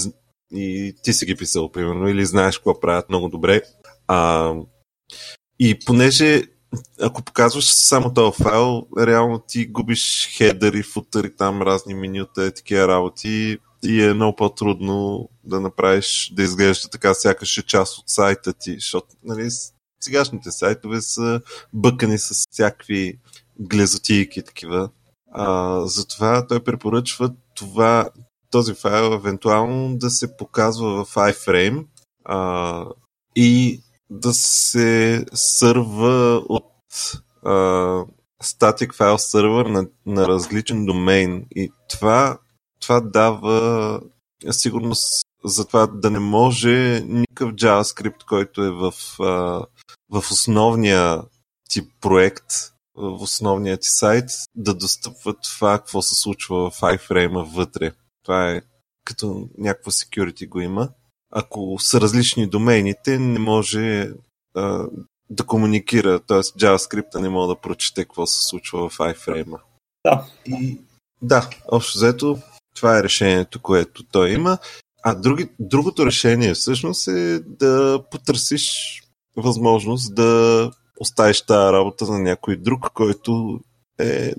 и 0.51 0.95
ти 1.03 1.13
си 1.13 1.25
ги 1.25 1.35
писал, 1.35 1.71
примерно, 1.71 2.07
или 2.07 2.25
знаеш 2.25 2.57
какво 2.57 2.79
правят 2.79 3.09
много 3.09 3.29
добре. 3.29 3.61
А, 4.07 4.53
и 5.59 5.79
понеже 5.85 6.43
ако 7.01 7.21
показваш 7.21 7.65
само 7.65 8.13
този 8.13 8.43
файл, 8.43 8.87
реално 8.99 9.39
ти 9.39 9.65
губиш 9.65 10.29
хедъри, 10.37 10.83
футъри, 10.83 11.35
там 11.35 11.61
разни 11.61 11.93
менюта 11.93 12.47
и 12.47 12.51
такива 12.51 12.87
работи 12.87 13.57
и 13.83 14.03
е 14.03 14.13
много 14.13 14.35
по-трудно 14.35 15.29
да 15.43 15.61
направиш, 15.61 16.31
да 16.35 16.43
изглежда 16.43 16.89
така, 16.89 17.13
сякаш 17.13 17.57
е 17.57 17.65
част 17.65 17.97
от 17.97 18.09
сайта 18.09 18.53
ти, 18.53 18.73
защото 18.73 19.07
нали, 19.23 19.49
сегашните 20.03 20.51
сайтове 20.51 21.01
са 21.01 21.41
бъкани 21.73 22.17
с 22.17 22.45
всякакви 22.51 23.19
глезотийки 23.59 24.43
такива. 24.43 24.89
А, 25.31 25.81
затова 25.85 26.47
той 26.47 26.63
препоръчва 26.63 27.33
това, 27.55 28.09
този 28.51 28.73
файл 28.73 29.13
евентуално 29.13 29.97
да 29.97 30.09
се 30.09 30.37
показва 30.37 31.05
в 31.05 31.15
iFrame 31.15 31.85
а, 32.25 32.85
и 33.35 33.81
да 34.09 34.33
се 34.33 35.25
сърва 35.33 36.41
от 36.49 36.73
а, 37.45 37.51
static 38.43 38.93
file 38.93 39.17
сервер 39.17 39.65
на, 39.65 39.87
на 40.05 40.27
различен 40.27 40.85
домейн. 40.85 41.45
И 41.55 41.71
това, 41.89 42.39
това 42.79 43.01
дава 43.01 44.01
сигурност 44.51 45.25
за 45.45 45.67
това 45.67 45.87
да 45.87 46.09
не 46.09 46.19
може 46.19 47.01
никакъв 47.05 47.51
JavaScript, 47.53 48.25
който 48.27 48.63
е 48.63 48.71
в, 48.71 48.93
а, 49.19 49.65
в 50.09 50.31
основния 50.31 51.21
ти 51.69 51.89
проект, 52.01 52.45
в 52.97 53.21
основния 53.21 53.77
ти 53.77 53.89
сайт, 53.89 54.29
да 54.55 54.73
достъпва 54.73 55.33
това, 55.33 55.77
какво 55.77 56.01
се 56.01 56.15
случва 56.15 56.69
в 56.71 56.79
iframe 56.79 57.55
вътре. 57.55 57.91
Това 58.23 58.51
е 58.51 58.61
като 59.03 59.49
някаква 59.57 59.91
security 59.91 60.49
го 60.49 60.61
има. 60.61 60.89
Ако 61.31 61.75
са 61.79 62.01
различни 62.01 62.47
домейните, 62.47 63.19
не 63.19 63.39
може 63.39 64.11
а, 64.55 64.85
да 65.29 65.43
комуникира, 65.45 66.19
т.е. 66.19 66.37
JavaScript 66.37 67.19
не 67.19 67.29
може 67.29 67.47
да 67.47 67.61
прочете 67.61 68.03
какво 68.03 68.27
се 68.27 68.47
случва 68.47 68.89
в 68.89 68.97
iframe. 68.97 69.59
Да. 70.05 70.25
И 70.45 70.77
да, 71.21 71.49
общо 71.71 71.97
взето, 71.97 72.39
това 72.75 72.99
е 72.99 73.03
решението, 73.03 73.61
което 73.61 74.03
той 74.03 74.31
има. 74.31 74.57
А 75.03 75.15
други, 75.15 75.49
другото 75.59 76.05
решение 76.05 76.53
всъщност 76.53 77.07
е 77.07 77.39
да 77.39 78.03
потърсиш 78.11 79.01
възможност 79.35 80.15
да 80.15 80.71
оставиш 80.99 81.41
тази 81.41 81.73
работа 81.73 82.05
на 82.05 82.19
някой 82.19 82.57
друг, 82.57 82.89
който 82.93 83.59
е, 83.99 84.05
е, 84.05 84.33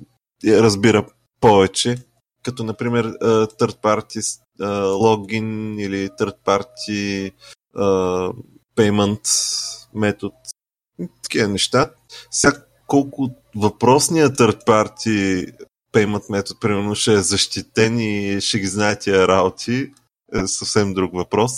разбира 0.45 1.07
повече, 1.41 1.97
като 2.43 2.65
например 2.65 3.07
third 3.23 3.83
party 3.83 4.41
логин 4.95 5.79
или 5.79 6.09
third 6.09 6.37
party 6.45 7.33
payment 8.77 9.29
метод, 9.95 10.35
такива 11.23 11.49
неща. 11.49 11.91
Сега 12.31 12.57
колко 12.87 13.31
въпросният 13.57 14.39
third 14.39 14.65
party 14.65 15.53
payment 15.93 16.31
метод, 16.31 16.59
примерно, 16.61 16.95
ще 16.95 17.13
е 17.13 17.17
защитен 17.17 18.01
и 18.01 18.41
ще 18.41 18.59
ги 18.59 18.67
знае 18.67 18.99
тия 18.99 19.29
работи, 19.29 19.93
е 20.35 20.47
съвсем 20.47 20.95
друг 20.95 21.15
въпрос. 21.15 21.53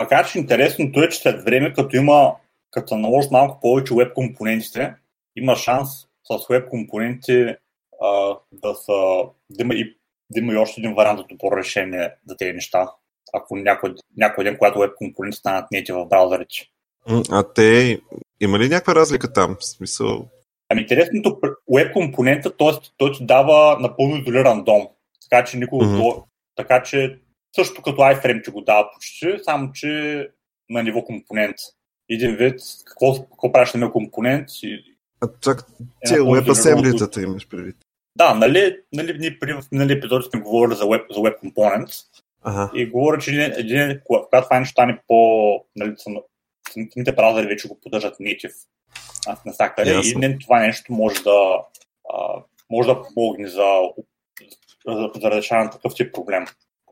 Макар 0.00 0.30
че 0.30 0.38
интересното 0.38 1.02
е, 1.02 1.08
че 1.08 1.18
след 1.18 1.44
време, 1.44 1.74
като 1.74 1.96
има, 1.96 2.32
като 2.70 2.96
наложи 2.96 3.28
малко 3.30 3.60
повече 3.60 3.94
веб 3.94 4.14
компонентите, 4.14 4.94
има 5.36 5.56
шанс 5.56 5.88
с 6.24 6.46
веб 6.50 6.68
компоненти 6.68 7.54
а, 8.02 8.36
да, 8.52 8.74
са, 8.74 9.22
да, 9.50 9.62
има 9.62 9.74
и, 9.74 9.96
да 10.30 10.40
има 10.40 10.52
и 10.52 10.56
още 10.56 10.80
един 10.80 10.94
вариант 10.94 11.18
за 11.18 11.24
добро 11.24 11.56
решение 11.56 12.14
за 12.26 12.36
тези 12.36 12.52
неща. 12.52 12.88
Ако 13.32 13.56
някой, 13.56 13.94
някой 14.16 14.44
ден, 14.44 14.56
когато 14.58 14.78
веб 14.78 14.90
компоненти 14.96 15.36
станат 15.36 15.70
нети 15.70 15.92
в 15.92 16.06
браузърите. 16.06 16.56
А 17.30 17.52
те, 17.54 18.00
има 18.40 18.58
ли 18.58 18.68
някаква 18.68 18.94
разлика 18.94 19.32
там? 19.32 19.56
В 19.60 19.64
смисъл, 19.64 20.28
Ами 20.68 20.80
интересното, 20.82 21.40
веб 21.74 21.92
компонента, 21.92 22.56
т.е. 22.56 22.90
той 22.96 23.12
ти 23.12 23.26
дава 23.26 23.78
напълно 23.80 24.16
изолиран 24.16 24.64
дом. 24.64 24.88
Така 25.30 25.44
че 25.44 25.58
никога 25.58 25.86
mm-hmm. 25.86 26.24
така 26.56 26.82
че 26.82 27.18
също 27.56 27.82
като 27.82 28.00
iFrame 28.00 28.44
ти 28.44 28.50
го 28.50 28.60
дава 28.60 28.90
почти, 28.94 29.38
само 29.42 29.72
че 29.72 30.28
на 30.68 30.82
ниво 30.82 31.04
компонент. 31.04 31.56
Един 32.10 32.36
вид, 32.36 32.60
какво, 32.84 33.14
какво 33.22 33.52
правиш 33.52 33.72
на 33.72 33.92
компонент 33.92 34.48
и 34.62 34.84
а 35.20 35.28
чак, 35.40 35.64
е, 35.80 36.08
тия 36.08 36.20
WebAssembly-тата 36.20 37.24
имаш 37.24 37.48
предвид. 37.48 37.76
Да, 38.16 38.34
нали, 38.34 38.76
нали 38.92 39.18
ние 39.18 39.38
при 39.38 39.54
минали 39.72 39.92
епизоди 39.92 40.26
сме 40.30 40.40
говорили 40.40 40.76
за 40.76 40.84
Web, 40.84 41.14
за 41.14 41.20
web 41.20 41.40
Components 41.44 42.04
ага. 42.42 42.70
и 42.74 42.86
говоря, 42.86 43.18
че 43.18 43.30
един, 43.30 43.52
един, 43.56 44.00
когато 44.04 44.46
това 44.46 44.58
нещо 44.58 44.72
стане 44.72 45.00
по... 45.06 45.64
Нали, 45.76 45.94
самите 46.92 47.12
браузъри 47.12 47.46
вече 47.46 47.68
го 47.68 47.80
поддържат 47.80 48.18
native 48.18 48.54
навсякъде 49.46 50.00
и 50.04 50.14
не, 50.16 50.38
това 50.38 50.60
нещо 50.60 50.92
може 50.92 51.22
да, 51.22 51.64
а, 52.14 52.42
може 52.70 52.88
да 52.88 53.02
помогне 53.02 53.48
за, 53.48 53.80
за, 54.86 55.10
за 55.20 55.30
решаване 55.30 55.64
на 55.64 55.70
такъв 55.70 55.94
тип 55.94 56.14
проблем. 56.14 56.44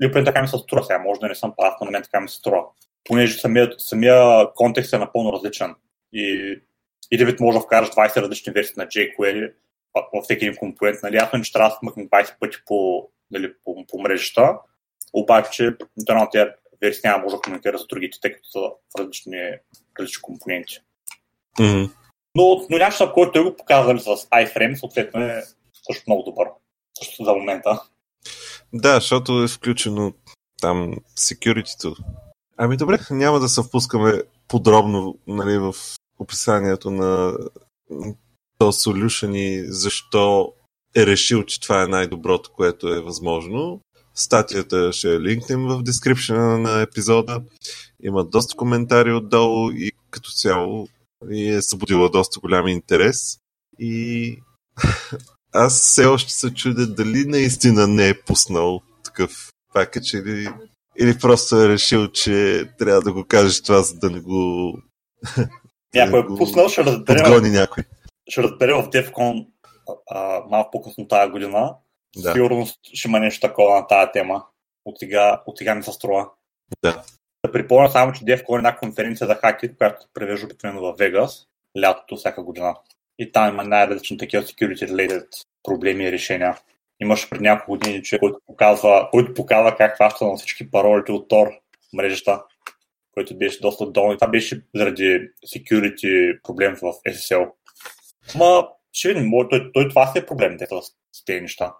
Или 0.02 0.12
поне 0.12 0.24
така 0.24 0.42
ми 0.42 0.48
се 0.48 0.58
струва 0.58 0.84
сега, 0.84 0.98
може 0.98 1.20
да 1.20 1.28
не 1.28 1.34
съм 1.34 1.54
прав, 1.56 1.74
но 1.80 1.84
на 1.84 1.90
мен 1.90 2.02
така 2.02 2.20
ми 2.20 2.28
се 2.28 2.36
струва. 2.36 2.64
Понеже 3.08 3.38
самия, 3.38 3.70
самия 3.78 4.46
контекст 4.54 4.92
е 4.92 4.98
напълно 4.98 5.32
различен. 5.32 5.74
И, 6.12 6.56
и 7.10 7.18
да 7.18 7.24
вид 7.24 7.40
може 7.40 7.58
да 7.58 7.64
вкараш 7.64 7.88
20 7.88 8.16
различни 8.16 8.52
версии 8.52 8.74
на 8.76 8.86
jQuery 8.86 9.52
във 10.14 10.24
всеки 10.24 10.44
един 10.44 10.56
компонент. 10.56 10.98
Нали? 11.02 11.16
Ясно, 11.16 11.42
че 11.42 11.52
трябва 11.52 11.70
да 11.70 11.76
смъкне 11.76 12.08
20 12.08 12.38
пъти 12.40 12.56
по, 12.66 13.08
нали, 13.30 13.52
по, 13.64 13.86
по 13.86 14.00
мрежата, 14.00 14.58
обаче 15.12 15.76
една 16.08 16.22
от 16.22 16.32
тези 16.32 16.50
версии 16.80 17.00
няма 17.04 17.22
може 17.22 17.36
да 17.36 17.40
комуникира 17.40 17.78
за 17.78 17.86
другите, 17.86 18.18
тъй 18.20 18.32
като 18.32 18.48
са 18.48 18.60
в 18.60 18.98
различни, 18.98 19.50
различни 20.00 20.22
компоненти. 20.22 20.78
Mm-hmm. 21.58 21.90
Но, 22.34 22.66
но 22.70 22.78
начинът, 22.78 23.12
който 23.12 23.32
той 23.32 23.44
го 23.44 23.56
показали 23.56 24.00
с 24.00 24.06
iFrame, 24.06 24.74
съответно 24.74 25.20
е 25.20 25.42
също 25.86 26.04
много 26.06 26.22
добър. 26.22 26.48
Също 26.98 27.24
за 27.24 27.34
момента. 27.34 27.82
Да, 28.72 28.94
защото 28.94 29.42
е 29.42 29.48
включено 29.48 30.12
там 30.60 30.94
security 31.18 31.96
Ами 32.60 32.76
добре, 32.76 32.98
няма 33.10 33.40
да 33.40 33.48
се 33.48 33.62
впускаме 33.62 34.22
подробно 34.48 35.18
нали, 35.26 35.58
в 35.58 35.74
описанието 36.18 36.90
на 36.90 37.38
този 38.58 38.78
solution 38.78 39.36
и 39.36 39.72
защо 39.72 40.52
е 40.96 41.06
решил, 41.06 41.42
че 41.42 41.60
това 41.60 41.82
е 41.82 41.86
най-доброто, 41.86 42.50
което 42.52 42.88
е 42.88 43.00
възможно. 43.00 43.80
Статията 44.14 44.92
ще 44.92 45.14
е 45.14 45.20
линкнем 45.20 45.66
в 45.66 45.82
дескрипшена 45.82 46.58
на 46.58 46.80
епизода. 46.80 47.42
Има 48.02 48.24
доста 48.24 48.56
коментари 48.56 49.12
отдолу 49.12 49.70
и 49.70 49.92
като 50.10 50.30
цяло 50.30 50.88
и 51.30 51.48
е 51.48 51.62
събудила 51.62 52.10
доста 52.10 52.40
голям 52.40 52.68
интерес. 52.68 53.38
И 53.78 54.38
аз 55.52 55.80
все 55.80 56.06
още 56.06 56.32
се 56.32 56.54
чудя 56.54 56.86
дали 56.86 57.24
наистина 57.24 57.86
не 57.86 58.08
е 58.08 58.20
пуснал 58.20 58.80
такъв 59.04 59.52
пакет 59.74 60.12
или, 60.12 60.48
или 61.00 61.18
просто 61.18 61.56
е 61.56 61.68
решил, 61.68 62.08
че 62.08 62.64
трябва 62.78 63.02
да 63.02 63.12
го 63.12 63.24
кажеш 63.24 63.62
това, 63.62 63.82
за 63.82 63.94
да 63.94 64.10
не 64.10 64.20
го... 64.20 64.72
Някой 65.94 66.20
е 66.20 66.26
пуснал, 66.26 66.68
ще 66.68 66.84
разбере. 66.84 67.22
Подгони 67.22 67.50
някой. 67.50 67.84
Ще 68.28 68.42
разбере 68.42 68.72
в 68.72 68.90
а, 70.10 70.42
малко 70.50 70.70
по-късно 70.70 71.08
тази 71.08 71.30
година. 71.30 71.74
Да. 72.16 72.32
Сигурно 72.32 72.66
ще 72.92 73.08
има 73.08 73.20
нещо 73.20 73.48
такова 73.48 73.74
на 73.74 73.86
тази 73.86 74.10
тема. 74.12 74.44
От 74.84 74.98
сега, 74.98 75.42
от 75.46 75.58
сега 75.58 75.74
ми 75.74 75.82
се 75.82 75.92
струва. 75.92 76.30
Да. 76.82 77.02
Да 77.44 77.52
припомня 77.52 77.90
само, 77.90 78.12
че 78.12 78.24
DevCon 78.24 78.54
е 78.54 78.58
една 78.58 78.76
конференция 78.76 79.26
за 79.26 79.34
хакери, 79.34 79.76
която 79.76 80.02
се 80.02 80.08
превежда 80.14 80.46
обикновено 80.46 80.80
в 80.80 80.96
Вегас, 80.98 81.46
лятото 81.82 82.16
всяка 82.16 82.42
година. 82.42 82.74
И 83.18 83.32
там 83.32 83.48
има 83.48 83.64
най-различни 83.64 84.18
такива 84.18 84.42
security-related 84.42 85.26
проблеми 85.62 86.04
и 86.04 86.12
решения. 86.12 86.58
Имаше 87.00 87.30
пред 87.30 87.40
няколко 87.40 87.70
години 87.70 88.02
човек, 88.02 88.20
който 88.20 88.38
показва, 88.46 89.08
който 89.10 89.34
показва 89.34 89.76
как 89.76 89.96
хваща 89.96 90.26
на 90.26 90.36
всички 90.36 90.70
паролите 90.70 91.12
от 91.12 91.30
Tor 91.30 91.58
мрежата, 91.92 92.42
който 93.12 93.38
беше 93.38 93.60
доста 93.60 93.90
долу. 93.90 94.14
Това 94.14 94.28
беше 94.28 94.62
заради 94.74 95.20
security 95.54 96.42
проблем 96.42 96.74
в 96.74 96.92
SSL. 97.08 97.50
Ма, 98.38 98.68
ще 98.92 99.08
видим, 99.08 99.30
той, 99.50 99.70
той 99.72 99.88
това 99.88 100.06
си 100.06 100.18
е 100.18 100.26
проблем 100.26 100.58
с, 100.58 100.66
с 101.12 101.24
тези 101.24 101.40
неща. 101.40 101.74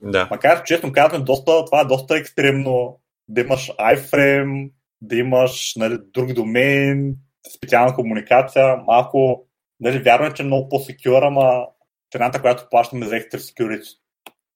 Да. 0.00 0.28
Макар, 0.30 0.64
честно 0.64 0.92
казвам, 0.92 1.24
доста, 1.24 1.64
това 1.64 1.80
е 1.80 1.84
доста 1.84 2.16
екстремно 2.16 3.00
да 3.28 3.40
имаш 3.40 3.70
iFrame, 3.80 4.70
да 5.00 5.16
имаш 5.16 5.74
нали, 5.76 5.98
друг 6.14 6.32
домен, 6.32 7.16
специална 7.56 7.94
комуникация, 7.94 8.76
малко, 8.76 9.46
нали, 9.80 9.98
вярно 9.98 10.26
е, 10.26 10.34
че 10.34 10.42
е 10.42 10.46
много 10.46 10.68
по-секюр, 10.68 11.22
ама 11.22 11.66
цената, 12.12 12.40
която 12.40 12.68
плащаме 12.70 13.06
за 13.06 13.14
Extra 13.14 13.36
Security 13.36 13.98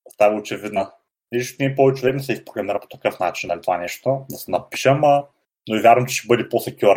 става 0.08 0.36
очевидна. 0.36 0.90
Виж, 1.32 1.56
ние 1.58 1.74
повече 1.74 2.02
време 2.02 2.22
се 2.22 2.32
изпрограмира 2.32 2.80
по 2.80 2.88
такъв 2.88 3.20
начин, 3.20 3.48
нали, 3.48 3.60
това 3.60 3.78
нещо, 3.78 4.20
да 4.30 4.36
се 4.36 4.50
напишем, 4.50 5.00
но 5.68 5.76
и 5.76 5.80
вярвам, 5.80 6.06
че 6.06 6.16
ще 6.16 6.26
бъде 6.26 6.48
по-секюр. 6.48 6.96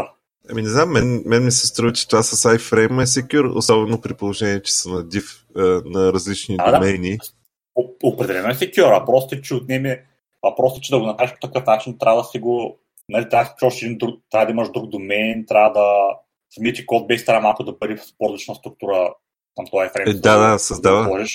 Ами 0.50 0.62
не 0.62 0.70
знам, 0.70 0.92
мен, 0.92 1.24
мен 1.26 1.46
ми 1.46 1.52
се 1.52 1.68
струва, 1.68 1.94
че 1.94 2.08
това 2.08 2.24
с 2.24 2.50
iFrame 2.58 3.02
е 3.02 3.06
секюр, 3.06 3.46
особено 3.46 4.02
при 4.02 4.14
положение, 4.14 4.62
че 4.62 4.74
са 4.74 4.90
на 4.90 5.04
div, 5.04 5.26
е, 5.58 5.90
на 5.90 6.14
различни 6.14 6.56
а, 6.60 6.72
домейни. 6.72 7.18
Да. 7.18 7.84
Определено 8.04 8.50
е 8.50 8.54
секюр, 8.54 8.92
а 8.92 9.06
просто, 9.06 9.42
че 9.42 9.54
отнеме, 9.54 10.06
а 10.44 10.56
просто, 10.56 10.82
че 10.82 10.92
да 10.92 11.00
го 11.00 11.06
направиш 11.06 11.34
по 11.34 11.48
такъв 11.48 11.66
начин, 11.66 11.98
трябва 11.98 12.22
да 12.22 12.28
си 12.28 12.40
го 12.40 12.80
нали, 13.10 13.30
трябва, 13.30 13.56
да 13.62 13.68
един 13.82 13.98
друг, 13.98 14.20
трябва 14.32 14.46
да 14.46 14.52
имаш 14.52 14.72
друг 14.72 14.90
домен, 14.90 15.46
трябва 15.48 15.70
да 15.70 16.18
самите 16.56 16.86
код 16.86 17.08
бейс 17.08 17.26
трябва 17.26 17.42
малко 17.42 17.64
да 17.64 17.72
бъде 17.72 17.96
в 17.96 18.02
по-различна 18.18 18.56
структура 18.56 19.14
към 19.56 19.66
този 19.72 19.90
фрейм. 19.94 20.08
Е, 20.08 20.14
да, 20.14 20.52
да, 20.52 20.60
създава. 20.60 21.04
Да 21.04 21.26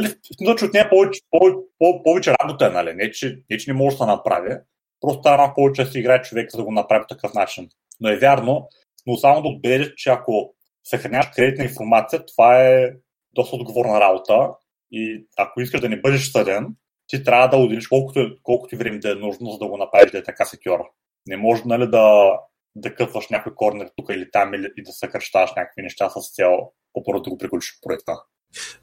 нали, 0.00 0.14
че 0.58 0.64
от 0.64 0.72
нея 0.72 0.90
повече, 0.90 1.20
повече, 1.30 1.58
повече 2.04 2.34
работа 2.42 2.66
е, 2.66 2.70
нали? 2.70 2.94
Не 2.94 3.10
че, 3.10 3.38
не, 3.50 3.56
че 3.56 3.70
не 3.70 3.78
може 3.78 3.96
да 3.96 4.04
се 4.04 4.06
направи. 4.06 4.56
Просто 5.00 5.20
трябва 5.20 5.54
повече 5.54 5.84
да 5.84 5.90
си 5.90 5.98
играе 5.98 6.22
човек, 6.22 6.50
за 6.50 6.58
да 6.58 6.64
го 6.64 6.72
направи 6.72 7.02
по 7.02 7.14
такъв 7.14 7.34
начин. 7.34 7.68
Но 8.00 8.08
е 8.08 8.16
вярно, 8.16 8.68
но 9.06 9.16
само 9.16 9.42
да 9.42 9.48
отбележа, 9.48 9.94
че 9.96 10.10
ако 10.10 10.54
съхраняваш 10.84 11.26
кредитна 11.34 11.64
информация, 11.64 12.26
това 12.26 12.62
е 12.62 12.90
доста 13.32 13.56
отговорна 13.56 14.00
работа 14.00 14.50
И 14.90 15.26
ако 15.36 15.60
искаш 15.60 15.80
да 15.80 15.88
не 15.88 16.00
бъдеш 16.00 16.30
съден, 16.32 16.66
ти 17.06 17.24
трябва 17.24 17.48
да 17.48 17.56
отделиш 17.56 17.88
колкото, 17.88 18.36
колкото 18.42 18.76
време 18.76 18.98
да 18.98 19.10
е 19.10 19.14
нужно, 19.14 19.50
за 19.50 19.58
да 19.58 19.66
го 19.66 19.76
направиш 19.76 20.10
да 20.10 20.18
е 20.18 20.22
така 20.22 20.44
секюра. 20.44 20.84
Не 21.28 21.36
може 21.36 21.62
нали, 21.66 21.90
да, 21.90 22.32
да 22.74 22.94
кътваш 22.94 23.28
някой 23.28 23.54
корнер 23.54 23.90
тук 23.96 24.10
или 24.10 24.30
там 24.30 24.54
или, 24.54 24.68
и 24.76 24.82
да 24.82 24.92
съкръщаваш 24.92 25.50
някакви 25.56 25.82
неща 25.82 26.10
с 26.10 26.34
цел 26.34 26.58
по-първо 26.92 27.20
да 27.20 27.30
го 27.30 27.38
приключиш 27.38 27.78
проекта. 27.82 28.12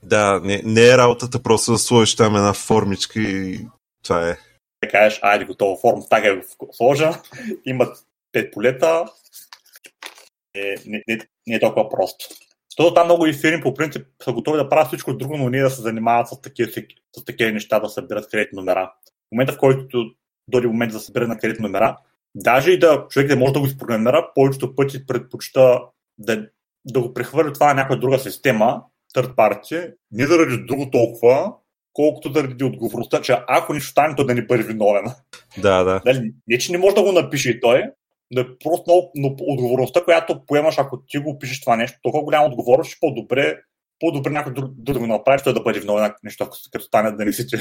Да, 0.04 0.40
не, 0.44 0.62
не 0.66 0.90
е 0.90 0.98
работата 0.98 1.44
просто 1.44 1.72
да 1.72 1.78
сложиш 1.78 2.16
там 2.16 2.36
една 2.36 2.54
формичка 2.54 3.22
и 3.22 3.68
това 4.04 4.30
е. 4.30 4.38
Да 4.84 4.90
кажеш, 4.90 5.20
айде 5.22 5.46
готова 5.46 5.78
форма, 5.78 6.04
така 6.10 6.28
е 6.28 6.42
сложа, 6.72 7.12
имат 7.66 7.98
пет 8.32 8.54
полета, 8.54 9.06
е, 10.56 10.76
не, 10.86 11.04
не, 11.08 11.20
не 11.48 11.56
е 11.56 11.60
толкова 11.60 11.90
просто. 11.90 12.26
Защото 12.72 12.94
там 12.94 13.08
много 13.08 13.26
и 13.26 13.34
фирми 13.34 13.62
по 13.62 13.74
принцип 13.74 14.08
са 14.24 14.34
готови 14.34 14.58
да 14.58 14.70
правят 14.70 14.88
всичко 14.88 15.14
друго, 15.14 15.38
но 15.38 15.50
не 15.50 15.62
да 15.62 15.70
се 15.70 15.82
занимават 15.82 16.28
с 16.28 16.42
такива, 16.42 16.72
с 17.18 17.26
такива 17.26 17.52
неща, 17.52 17.80
да 17.80 17.90
събират 17.90 18.30
кредитни 18.30 18.56
номера. 18.56 18.94
В 19.04 19.32
момента, 19.32 19.54
в 19.54 19.58
който 19.58 20.06
дойде 20.48 20.68
момент 20.68 20.92
да 20.92 21.00
събира 21.00 21.28
на 21.28 21.38
кредитни 21.38 21.64
номера, 21.64 21.98
даже 22.36 22.72
и 22.72 22.80
да 22.80 23.08
човек 23.10 23.28
да 23.28 23.36
може 23.36 23.54
да 23.54 23.60
го 23.60 23.66
изпрограмира, 23.66 24.32
повечето 24.36 24.76
пъти 24.76 25.06
предпочита 25.06 25.82
да, 26.18 26.48
да 26.86 27.02
го 27.02 27.14
прехвърли 27.14 27.54
това 27.54 27.68
на 27.68 27.74
някаква 27.74 27.96
друга 27.96 28.20
система, 28.20 28.84
third 29.16 29.36
party, 29.36 29.94
не 30.12 30.28
заради 30.28 30.58
друго 30.58 30.92
толкова, 30.92 31.54
колкото 31.94 32.34
заради 32.34 32.64
отговорността, 32.64 33.22
че 33.22 33.38
ако 33.48 33.74
нищо 33.74 33.90
стане, 33.90 34.16
то 34.16 34.24
да 34.24 34.36
не 34.36 34.46
бъде 34.46 34.64
виновен. 34.64 35.06
Да, 35.58 35.84
да. 35.84 36.02
Дали, 36.06 36.34
не, 36.48 36.58
че 36.58 36.72
не 36.72 36.78
може 36.78 36.96
да 36.96 37.04
го 37.04 37.12
напише 37.12 37.50
и 37.50 37.60
той, 37.60 37.84
но 38.32 38.42
е 38.42 38.58
просто 38.64 38.84
много, 38.88 39.12
но 39.16 39.36
отговорността, 39.40 40.04
която 40.04 40.46
поемаш, 40.46 40.76
ако 40.78 41.04
ти 41.08 41.18
го 41.18 41.40
пишеш 41.40 41.62
това 41.62 41.76
нещо, 41.76 42.00
толкова 42.02 42.24
голяма 42.24 42.46
отговорност, 42.46 42.92
че 42.92 42.98
по-добре 43.00 43.58
по-добре 44.00 44.32
някой 44.32 44.54
друг 44.54 44.72
да 44.78 45.00
го 45.00 45.08
направи, 45.08 45.44
той 45.44 45.54
да 45.54 45.62
бъде 45.62 45.80
виновен 45.80 46.14
нещо, 46.24 46.50
като 46.72 46.86
стане 46.86 47.12
да 47.12 47.26
не 47.26 47.34
си 47.34 47.48
че. 47.48 47.58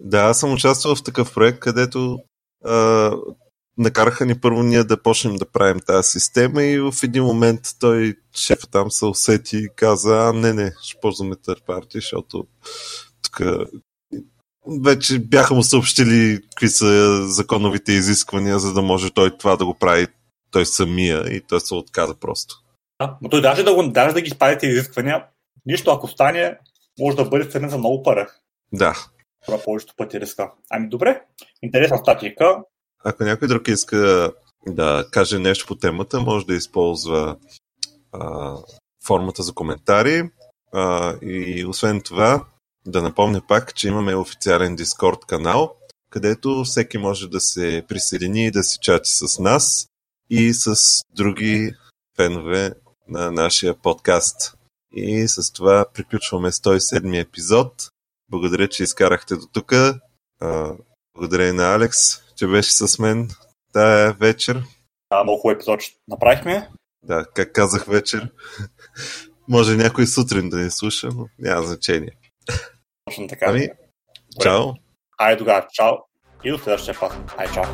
Да, 0.00 0.18
аз 0.18 0.40
съм 0.40 0.52
участвал 0.52 0.94
в 0.94 1.02
такъв 1.02 1.34
проект, 1.34 1.58
където 1.58 2.18
а, 2.64 3.10
накараха 3.78 4.26
ни 4.26 4.40
първо 4.40 4.62
ние 4.62 4.84
да 4.84 5.02
почнем 5.02 5.36
да 5.36 5.44
правим 5.44 5.80
тази 5.86 6.10
система 6.10 6.62
и 6.62 6.78
в 6.78 6.92
един 7.02 7.24
момент 7.24 7.60
той, 7.80 8.14
шефа 8.36 8.66
там 8.66 8.90
се 8.90 9.06
усети 9.06 9.56
и 9.56 9.68
каза, 9.76 10.28
а 10.28 10.32
не, 10.32 10.52
не, 10.52 10.72
ще 10.82 11.00
ползваме 11.00 11.34
third 11.34 11.66
party, 11.66 11.94
защото 11.94 12.46
тук 13.22 13.40
вече 14.84 15.18
бяха 15.18 15.54
му 15.54 15.62
съобщили 15.62 16.40
какви 16.42 16.68
са 16.68 17.22
законовите 17.28 17.92
изисквания, 17.92 18.58
за 18.58 18.72
да 18.72 18.82
може 18.82 19.10
той 19.10 19.38
това 19.38 19.56
да 19.56 19.66
го 19.66 19.74
прави 19.74 20.06
той 20.50 20.66
самия 20.66 21.34
и 21.34 21.40
той 21.40 21.60
се 21.60 21.74
отказа 21.74 22.14
просто. 22.14 22.54
Да, 23.00 23.16
но 23.22 23.28
той 23.28 23.40
даже 23.40 23.62
да, 23.62 23.74
го, 23.74 23.88
даже 23.88 24.14
да 24.14 24.20
ги 24.20 24.30
спазите 24.30 24.66
изисквания, 24.66 25.24
нищо 25.66 25.90
ако 25.90 26.08
стане, 26.08 26.58
може 27.00 27.16
да 27.16 27.24
бъде 27.24 27.50
ценен 27.50 27.70
за 27.70 27.78
много 27.78 28.02
пари. 28.02 28.26
Да. 28.72 28.94
Това 29.46 29.58
повечето 29.64 29.94
пъти 29.96 30.20
риска. 30.20 30.52
Ами 30.70 30.88
добре, 30.88 31.22
интересна 31.62 31.98
статика. 31.98 32.58
Ако 33.04 33.24
някой 33.24 33.48
друг 33.48 33.68
иска 33.68 34.32
да 34.66 35.06
каже 35.10 35.38
нещо 35.38 35.66
по 35.66 35.74
темата, 35.74 36.20
може 36.20 36.46
да 36.46 36.54
използва 36.54 37.36
а, 38.12 38.56
формата 39.06 39.42
за 39.42 39.52
коментари. 39.52 40.30
А, 40.72 41.16
и 41.22 41.64
освен 41.64 42.00
това, 42.00 42.44
да 42.86 43.02
напомня 43.02 43.42
пак, 43.48 43.74
че 43.74 43.88
имаме 43.88 44.14
официален 44.14 44.76
Дискорд 44.76 45.24
канал, 45.26 45.76
където 46.10 46.64
всеки 46.64 46.98
може 46.98 47.28
да 47.28 47.40
се 47.40 47.84
присъедини 47.88 48.46
и 48.46 48.50
да 48.50 48.62
си 48.62 48.78
чати 48.80 49.10
с 49.10 49.38
нас 49.38 49.86
и 50.30 50.54
с 50.54 50.76
други 51.14 51.72
фенове 52.16 52.72
на 53.08 53.30
нашия 53.30 53.74
подкаст. 53.74 54.54
И 54.92 55.28
с 55.28 55.52
това 55.52 55.86
приключваме 55.94 56.52
107 56.52 57.20
епизод. 57.20 57.88
Благодаря, 58.30 58.68
че 58.68 58.82
изкарахте 58.82 59.36
до 59.36 59.46
тук. 59.52 59.72
Благодаря 61.14 61.48
и 61.48 61.52
на 61.52 61.74
Алекс, 61.74 62.23
че 62.36 62.46
беше 62.46 62.72
с 62.72 62.98
мен 62.98 63.28
тая 63.72 64.12
вечер. 64.12 64.62
Да, 65.10 65.24
много 65.24 65.40
хубав 65.40 65.54
епизод 65.54 65.80
направихме. 66.08 66.68
Да, 67.02 67.24
как 67.34 67.52
казах 67.52 67.86
вечер. 67.86 68.30
Може 69.48 69.76
някой 69.76 70.06
сутрин 70.06 70.48
да 70.48 70.56
ни 70.56 70.70
слуша, 70.70 71.08
но 71.14 71.28
няма 71.38 71.66
значение. 71.66 72.10
Точно 73.04 73.28
така. 73.28 73.46
Ами, 73.48 73.68
чао. 74.42 74.72
Айде 75.18 75.38
тогава, 75.38 75.66
чао. 75.72 75.92
И 76.44 76.50
до 76.50 76.58
следващия 76.58 77.00
път. 77.00 77.12
Ай, 77.36 77.46
чао. 77.54 77.64